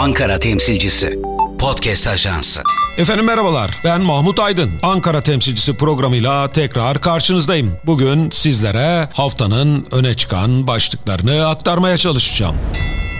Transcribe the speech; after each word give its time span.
Ankara 0.00 0.38
temsilcisi. 0.38 1.18
Podcast 1.58 2.06
Ajansı. 2.06 2.62
Efendim 2.98 3.24
merhabalar. 3.24 3.70
Ben 3.84 4.00
Mahmut 4.00 4.40
Aydın. 4.40 4.70
Ankara 4.82 5.20
temsilcisi 5.20 5.76
programıyla 5.76 6.52
tekrar 6.52 7.00
karşınızdayım. 7.00 7.72
Bugün 7.86 8.30
sizlere 8.30 9.08
haftanın 9.12 9.86
öne 9.92 10.14
çıkan 10.14 10.66
başlıklarını 10.66 11.48
aktarmaya 11.48 11.96
çalışacağım. 11.96 12.56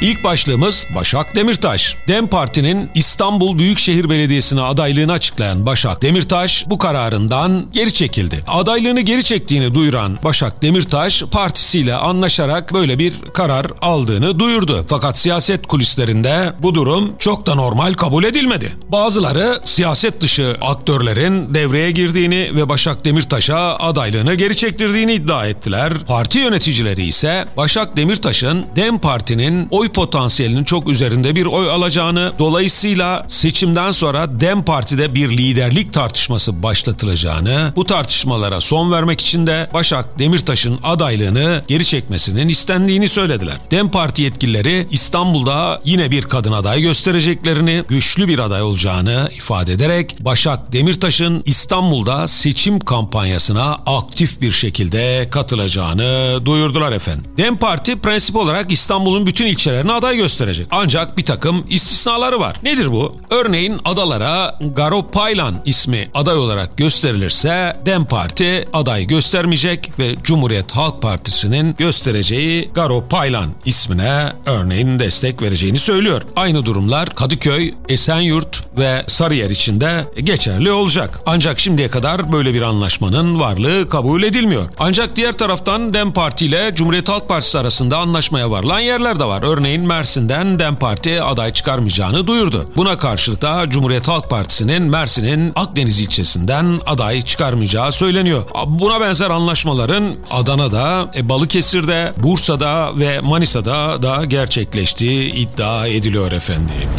İlk 0.00 0.24
başlığımız 0.24 0.86
Başak 0.94 1.34
Demirtaş. 1.34 1.96
DEM 2.08 2.26
Parti'nin 2.26 2.90
İstanbul 2.94 3.58
Büyükşehir 3.58 4.10
Belediyesi'ne 4.10 4.60
adaylığını 4.60 5.12
açıklayan 5.12 5.66
Başak 5.66 6.02
Demirtaş 6.02 6.64
bu 6.66 6.78
kararından 6.78 7.66
geri 7.72 7.92
çekildi. 7.92 8.44
Adaylığını 8.46 9.00
geri 9.00 9.24
çektiğini 9.24 9.74
duyuran 9.74 10.18
Başak 10.24 10.62
Demirtaş 10.62 11.22
partisiyle 11.22 11.94
anlaşarak 11.94 12.74
böyle 12.74 12.98
bir 12.98 13.12
karar 13.34 13.66
aldığını 13.82 14.38
duyurdu. 14.38 14.84
Fakat 14.88 15.18
siyaset 15.18 15.66
kulislerinde 15.66 16.52
bu 16.62 16.74
durum 16.74 17.12
çok 17.18 17.46
da 17.46 17.54
normal 17.54 17.92
kabul 17.92 18.24
edilmedi. 18.24 18.72
Bazıları 18.88 19.60
siyaset 19.64 20.20
dışı 20.20 20.56
aktörlerin 20.60 21.54
devreye 21.54 21.90
girdiğini 21.90 22.50
ve 22.56 22.68
Başak 22.68 23.04
Demirtaş'a 23.04 23.78
adaylığını 23.78 24.34
geri 24.34 24.56
çektirdiğini 24.56 25.12
iddia 25.12 25.46
ettiler. 25.46 25.92
Parti 26.06 26.38
yöneticileri 26.38 27.04
ise 27.04 27.44
Başak 27.56 27.96
Demirtaş'ın 27.96 28.66
DEM 28.76 28.98
Parti'nin 28.98 29.68
oy 29.70 29.89
potansiyelinin 29.94 30.64
çok 30.64 30.88
üzerinde 30.88 31.36
bir 31.36 31.46
oy 31.46 31.70
alacağını, 31.70 32.32
dolayısıyla 32.38 33.24
seçimden 33.28 33.90
sonra 33.90 34.40
DEM 34.40 34.64
Parti'de 34.64 35.14
bir 35.14 35.30
liderlik 35.30 35.92
tartışması 35.92 36.62
başlatılacağını, 36.62 37.72
bu 37.76 37.84
tartışmalara 37.84 38.60
son 38.60 38.92
vermek 38.92 39.20
için 39.20 39.46
de 39.46 39.66
Başak 39.74 40.18
Demirtaş'ın 40.18 40.78
adaylığını 40.82 41.62
geri 41.68 41.84
çekmesinin 41.84 42.48
istendiğini 42.48 43.08
söylediler. 43.08 43.54
DEM 43.70 43.90
Parti 43.90 44.22
yetkilileri 44.22 44.86
İstanbul'da 44.90 45.80
yine 45.84 46.10
bir 46.10 46.22
kadın 46.22 46.52
aday 46.52 46.82
göstereceklerini, 46.82 47.82
güçlü 47.88 48.28
bir 48.28 48.38
aday 48.38 48.62
olacağını 48.62 49.28
ifade 49.36 49.72
ederek 49.72 50.16
Başak 50.20 50.72
Demirtaş'ın 50.72 51.42
İstanbul'da 51.46 52.28
seçim 52.28 52.80
kampanyasına 52.80 53.80
aktif 53.86 54.40
bir 54.40 54.52
şekilde 54.52 55.28
katılacağını 55.30 56.40
duyurdular 56.46 56.92
efendim. 56.92 57.24
DEM 57.36 57.56
Parti 57.56 58.00
prensip 58.00 58.36
olarak 58.36 58.72
İstanbul'un 58.72 59.26
bütün 59.26 59.46
ilçelerinde 59.46 59.79
ilçelerine 59.80 59.92
aday 59.92 60.16
gösterecek. 60.16 60.66
Ancak 60.70 61.18
bir 61.18 61.24
takım 61.24 61.64
istisnaları 61.68 62.40
var. 62.40 62.56
Nedir 62.62 62.92
bu? 62.92 63.12
Örneğin 63.30 63.80
adalara 63.84 64.58
Garopaylan 64.76 65.54
ismi 65.64 66.10
aday 66.14 66.36
olarak 66.36 66.76
gösterilirse 66.76 67.76
DEM 67.86 68.04
Parti 68.04 68.68
aday 68.72 69.06
göstermeyecek 69.06 69.98
ve 69.98 70.16
Cumhuriyet 70.22 70.72
Halk 70.72 71.02
Partisi'nin 71.02 71.74
göstereceği 71.78 72.70
Garopaylan 72.74 73.50
ismine 73.64 74.32
örneğin 74.46 74.98
destek 74.98 75.42
vereceğini 75.42 75.78
söylüyor. 75.78 76.22
Aynı 76.36 76.66
durumlar 76.66 77.08
Kadıköy, 77.08 77.70
Esenyurt 77.88 78.62
ve 78.78 79.04
Sarıyer 79.06 79.50
için 79.50 79.80
de 79.80 80.04
geçerli 80.24 80.72
olacak. 80.72 81.20
Ancak 81.26 81.58
şimdiye 81.58 81.90
kadar 81.90 82.32
böyle 82.32 82.54
bir 82.54 82.62
anlaşmanın 82.62 83.40
varlığı 83.40 83.88
kabul 83.88 84.22
edilmiyor. 84.22 84.68
Ancak 84.78 85.16
diğer 85.16 85.32
taraftan 85.32 85.94
DEM 85.94 86.12
Parti 86.12 86.46
ile 86.46 86.72
Cumhuriyet 86.74 87.08
Halk 87.08 87.28
Partisi 87.28 87.58
arasında 87.58 87.98
anlaşmaya 87.98 88.50
varılan 88.50 88.80
yerler 88.80 89.20
de 89.20 89.24
var. 89.24 89.42
Örneğin 89.42 89.69
Örneğin 89.70 89.86
Mersin'den 89.86 90.58
DEM 90.58 90.76
Parti 90.76 91.22
aday 91.22 91.52
çıkarmayacağını 91.52 92.26
duyurdu. 92.26 92.66
Buna 92.76 92.98
karşılık 92.98 93.42
da 93.42 93.70
Cumhuriyet 93.70 94.08
Halk 94.08 94.30
Partisi'nin 94.30 94.82
Mersin'in 94.82 95.52
Akdeniz 95.56 96.00
ilçesinden 96.00 96.80
aday 96.86 97.22
çıkarmayacağı 97.22 97.92
söyleniyor. 97.92 98.42
Buna 98.66 99.00
benzer 99.00 99.30
anlaşmaların 99.30 100.14
Adana'da, 100.30 101.10
e, 101.16 101.28
Balıkesir'de, 101.28 102.12
Bursa'da 102.16 102.98
ve 102.98 103.20
Manisa'da 103.20 104.02
da 104.02 104.24
gerçekleştiği 104.24 105.34
iddia 105.34 105.86
ediliyor 105.86 106.32
efendim. 106.32 106.90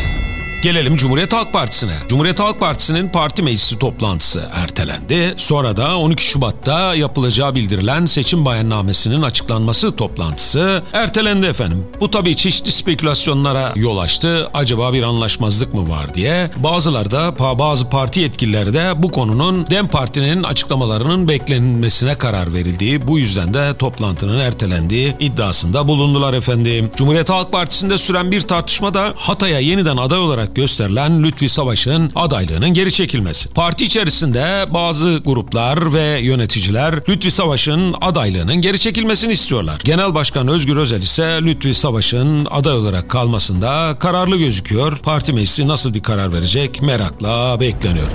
Gelelim 0.61 0.95
Cumhuriyet 0.95 1.33
Halk 1.33 1.53
Partisi'ne. 1.53 1.93
Cumhuriyet 2.09 2.39
Halk 2.39 2.59
Partisi'nin 2.59 3.09
parti 3.09 3.43
meclisi 3.43 3.79
toplantısı 3.79 4.49
ertelendi. 4.53 5.33
Sonra 5.37 5.77
da 5.77 5.97
12 5.97 6.23
Şubat'ta 6.23 6.95
yapılacağı 6.95 7.55
bildirilen 7.55 8.05
seçim 8.05 8.45
bayannamesinin 8.45 9.21
açıklanması 9.21 9.95
toplantısı 9.95 10.83
ertelendi 10.93 11.47
efendim. 11.47 11.87
Bu 11.99 12.11
tabii 12.11 12.35
çeşitli 12.35 12.71
spekülasyonlara 12.71 13.73
yol 13.75 13.97
açtı. 13.97 14.49
Acaba 14.53 14.93
bir 14.93 15.03
anlaşmazlık 15.03 15.73
mı 15.73 15.89
var 15.89 16.13
diye. 16.13 16.49
Bazıları 16.57 17.11
da 17.11 17.39
bazı 17.59 17.89
parti 17.89 18.19
yetkilileri 18.19 18.73
de 18.73 19.03
bu 19.03 19.11
konunun 19.11 19.67
DEM 19.69 19.87
Parti'nin 19.87 20.43
açıklamalarının 20.43 21.27
beklenilmesine 21.27 22.17
karar 22.17 22.53
verildiği, 22.53 23.07
bu 23.07 23.19
yüzden 23.19 23.53
de 23.53 23.77
toplantının 23.79 24.39
ertelendiği 24.39 25.15
iddiasında 25.19 25.87
bulundular 25.87 26.33
efendim. 26.33 26.91
Cumhuriyet 26.95 27.29
Halk 27.29 27.51
Partisi'nde 27.51 27.97
süren 27.97 28.31
bir 28.31 28.41
tartışma 28.41 28.93
da 28.93 29.13
Hatay'a 29.15 29.59
yeniden 29.59 29.97
aday 29.97 30.19
olarak 30.19 30.50
olarak 30.51 30.55
gösterilen 30.55 31.23
Lütfi 31.23 31.49
Savaş'ın 31.49 32.11
adaylığının 32.15 32.73
geri 32.73 32.91
çekilmesi. 32.91 33.49
Parti 33.49 33.85
içerisinde 33.85 34.65
bazı 34.73 35.21
gruplar 35.25 35.93
ve 35.93 36.19
yöneticiler 36.21 36.95
Lütfi 37.09 37.31
Savaş'ın 37.31 37.95
adaylığının 38.01 38.61
geri 38.61 38.79
çekilmesini 38.79 39.33
istiyorlar. 39.33 39.81
Genel 39.83 40.13
Başkan 40.13 40.47
Özgür 40.47 40.77
Özel 40.77 41.01
ise 41.01 41.39
Lütfi 41.41 41.73
Savaş'ın 41.73 42.47
aday 42.51 42.73
olarak 42.73 43.09
kalmasında 43.09 43.97
kararlı 43.99 44.37
gözüküyor. 44.37 44.97
Parti 44.97 45.33
meclisi 45.33 45.67
nasıl 45.67 45.93
bir 45.93 46.03
karar 46.03 46.33
verecek 46.33 46.81
merakla 46.81 47.59
bekleniyor. 47.59 48.07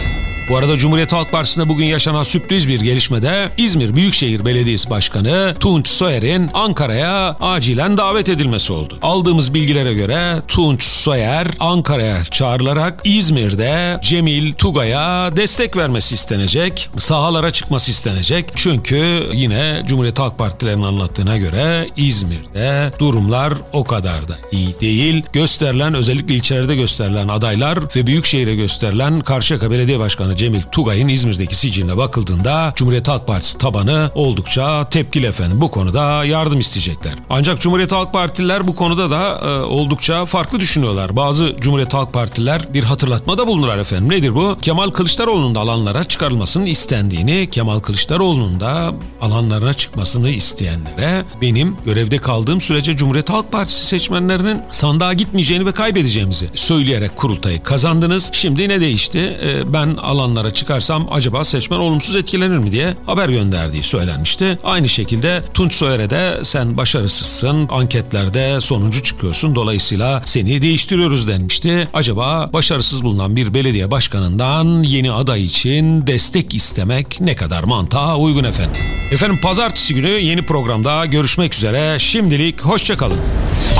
Bu 0.49 0.57
arada 0.57 0.77
Cumhuriyet 0.77 1.13
Halk 1.13 1.33
Partisi'nde 1.33 1.69
bugün 1.69 1.85
yaşanan 1.85 2.23
sürpriz 2.23 2.69
bir 2.69 2.81
gelişmede 2.81 3.51
İzmir 3.57 3.97
Büyükşehir 3.97 4.45
Belediyesi 4.45 4.91
Başkanı 4.91 5.55
Tunç 5.61 5.89
Soyer'in 5.89 6.51
Ankara'ya 6.55 7.37
acilen 7.41 7.97
davet 7.97 8.29
edilmesi 8.29 8.73
oldu. 8.73 8.99
Aldığımız 9.03 9.55
bilgilere 9.55 9.95
göre 9.95 10.43
Tunç 10.49 10.83
Soyer 10.85 11.47
Ankara'ya 11.61 12.25
çağrılarak 12.25 13.01
İzmir'de 13.05 13.99
Cemil 14.03 14.53
Tugay'a 14.53 15.37
destek 15.37 15.77
vermesi 15.77 16.15
istenecek. 16.15 16.89
Sahalara 16.99 17.51
çıkması 17.51 17.91
istenecek. 17.91 18.51
Çünkü 18.57 19.23
yine 19.33 19.83
Cumhuriyet 19.87 20.19
Halk 20.19 20.39
Partilerinin 20.39 20.83
anlattığına 20.83 21.37
göre 21.37 21.89
İzmir'de 21.97 22.91
durumlar 22.99 23.53
o 23.73 23.85
kadar 23.85 24.29
da 24.29 24.35
iyi 24.53 24.81
değil. 24.81 25.23
Gösterilen 25.33 25.95
özellikle 25.95 26.35
ilçelerde 26.35 26.77
gösterilen 26.77 27.29
adaylar 27.29 27.79
ve 27.97 28.07
Büyükşehir'e 28.07 28.55
gösterilen 28.55 29.21
Karşıyaka 29.21 29.71
Belediye 29.71 29.99
Başkanı 29.99 30.36
Cemil 30.37 30.63
Tugay'ın 30.63 31.09
İzmir'deki 31.09 31.57
siciline 31.57 31.97
bakıldığında 31.97 32.73
Cumhuriyet 32.77 33.09
Halk 33.09 33.27
Partisi 33.27 33.59
tabanı 33.59 34.11
oldukça 34.15 34.89
tepkili 34.91 35.27
efendim. 35.27 35.61
Bu 35.61 35.71
konuda 35.71 36.25
yardım 36.25 36.61
isteyecekler. 36.61 37.15
Ancak 37.31 37.61
Cumhuriyet 37.61 37.93
Halk 37.93 38.13
Partililer 38.13 38.67
bu 38.67 38.75
konuda 38.75 39.11
da 39.11 39.41
e, 39.45 39.63
oldukça 39.63 40.25
farklı 40.25 40.61
düşünüyorlar. 40.61 41.17
Bazı 41.17 41.57
Cumhuriyet 41.61 41.95
Halk 41.95 42.13
Partililer 42.13 42.75
bir 42.75 42.85
hatırlatmada 42.85 43.47
bulunurlar 43.47 43.79
efendim. 43.79 44.11
Nedir 44.11 44.35
bu? 44.35 44.59
Kemal 44.63 44.91
Kılıçdaroğlu'nun 44.91 45.55
da 45.55 45.61
alanlara 45.61 46.05
çıkarılmasının 46.05 46.67
istendiğini, 46.67 47.49
Kemal 47.51 47.81
Kılıçdaroğlu'nun 47.81 48.61
da 48.61 48.95
alanlarına 49.21 49.75
çıkmasını 49.75 50.31
isteyenlere 50.31 51.25
benim 51.43 51.77
görevde 51.85 52.19
kaldığım 52.19 52.61
sürece 52.61 52.97
Cumhuriyet 52.97 53.31
Halk 53.31 53.53
Partisi 53.53 53.87
seçmenlerinin 53.87 54.61
sandığa 54.71 55.13
gitmeyeceğini 55.13 55.67
ve 55.67 55.73
kaybedeceğimizi 55.73 56.51
söyleyerek 56.55 57.17
kurultayı 57.17 57.63
kazandınız. 57.63 58.31
Şimdi 58.33 58.69
ne 58.69 58.81
değişti? 58.81 59.19
E, 59.19 59.73
ben 59.73 59.97
alan 59.97 60.26
alanlara 60.27 60.53
çıkarsam 60.53 61.09
acaba 61.11 61.45
seçmen 61.45 61.79
olumsuz 61.79 62.17
etkilenir 62.17 62.59
mi 62.59 62.73
diye 62.73 62.95
haber 63.07 63.29
gönderdiği 63.29 63.83
söylenmişti. 63.83 64.59
Aynı 64.65 64.89
şekilde 64.89 65.43
Tunç 65.55 65.75
Soyer'e 65.75 66.11
de 66.11 66.41
sen 66.43 66.77
başarısızsın, 66.77 67.69
anketlerde 67.71 68.61
sonuncu 68.61 69.03
çıkıyorsun 69.03 69.55
dolayısıyla 69.55 70.23
seni 70.25 70.63
değiştiriyoruz 70.63 71.29
denmişti. 71.29 71.89
Acaba 71.95 72.51
başarısız 72.53 73.05
bulunan 73.05 73.37
bir 73.37 73.55
belediye 73.55 73.91
başkanından 73.91 74.83
yeni 74.83 75.13
aday 75.13 75.45
için 75.45 76.07
destek 76.07 76.55
istemek 76.55 77.21
ne 77.21 77.37
kadar 77.37 77.65
mantığa 77.65 78.17
uygun 78.17 78.45
efendim? 78.45 78.83
Efendim 79.11 79.39
pazartesi 79.43 79.95
günü 79.95 80.11
yeni 80.11 80.43
programda 80.43 81.07
görüşmek 81.07 81.55
üzere. 81.55 81.99
Şimdilik 81.99 82.61
hoşçakalın. 82.61 83.21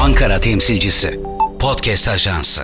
Ankara 0.01 0.41
temsilcisi 0.41 1.21
Podcast 1.59 2.09
Ajansı 2.09 2.63